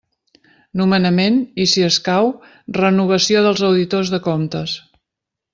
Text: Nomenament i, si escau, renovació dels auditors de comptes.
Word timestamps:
Nomenament 0.79 1.37
i, 1.65 1.67
si 1.75 1.85
escau, 1.89 2.31
renovació 2.81 3.47
dels 3.49 3.65
auditors 3.71 4.15
de 4.15 4.25
comptes. 4.31 4.79